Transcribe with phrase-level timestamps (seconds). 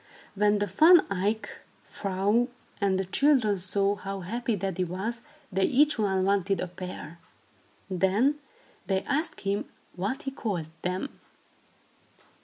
[0.33, 2.47] When the Van Eyck vrouw
[2.81, 7.19] and the children saw how happy Daddy was, they each one wanted a pair.
[7.87, 8.39] Then
[8.87, 11.19] they asked him what he called them.